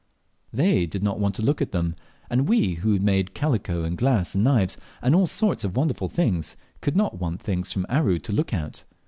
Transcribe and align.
They 0.51 0.87
did 0.87 1.03
not 1.03 1.19
want 1.19 1.35
to 1.35 1.43
look 1.43 1.61
at 1.61 1.73
them; 1.73 1.95
and 2.27 2.49
we, 2.49 2.73
who 2.73 2.97
made 2.97 3.35
calico 3.35 3.83
and 3.83 3.95
glass 3.95 4.33
and 4.33 4.43
knives, 4.43 4.75
and 4.99 5.13
all 5.13 5.27
sorts 5.27 5.63
of 5.63 5.77
wonderful 5.77 6.07
things, 6.07 6.57
could 6.81 6.95
not 6.97 7.19
want 7.19 7.39
things 7.43 7.71
from 7.71 7.85
Aru 7.87 8.17
to 8.17 8.33
look 8.33 8.51
at. 8.51 8.83